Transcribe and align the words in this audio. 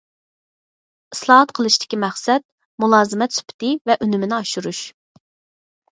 ئىسلاھات 1.15 1.53
قىلىشتىكى 1.59 1.99
مەقسەت، 2.05 2.45
مۇلازىمەت 2.85 3.39
سۈپىتى 3.39 3.73
ۋە 3.91 3.99
ئۈنۈمىنى 4.07 4.37
ئاشۇرۇش. 4.39 4.85